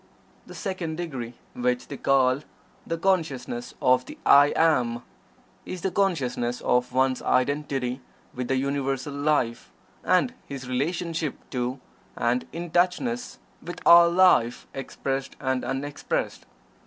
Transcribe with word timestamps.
The 0.47 0.55
second 0.55 0.95
degree, 0.95 1.35
which 1.53 1.87
they 1.87 1.95
call 1.97 2.39
"the 2.87 2.97
Consciousness 2.97 3.75
of 3.83 4.03
the 4.05 4.17
'I 4.25 4.51
AM'," 4.55 5.03
is 5.63 5.81
the 5.81 5.91
consciousness 5.91 6.59
of 6.61 6.91
one's 6.91 7.21
identity 7.21 8.01
with 8.33 8.47
the 8.47 8.55
Universal 8.55 9.13
Life, 9.13 9.71
and 10.03 10.33
his 10.47 10.67
relationship 10.67 11.35
to, 11.51 11.79
and 12.15 12.47
"in 12.51 12.71
touchness" 12.71 13.37
with 13.61 13.79
all 13.85 14.09
life, 14.09 14.65
expressed 14.73 15.35
and 15.39 15.63
unexpressed. 15.63 16.47